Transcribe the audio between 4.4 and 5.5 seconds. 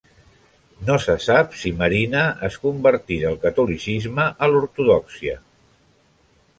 a l'ortodòxia.